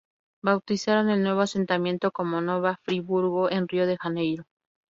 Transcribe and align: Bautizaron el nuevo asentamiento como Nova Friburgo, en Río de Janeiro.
Bautizaron 0.43 1.11
el 1.11 1.21
nuevo 1.21 1.41
asentamiento 1.41 2.11
como 2.11 2.41
Nova 2.41 2.79
Friburgo, 2.81 3.51
en 3.51 3.67
Río 3.67 3.85
de 3.85 3.97
Janeiro. 3.99 4.45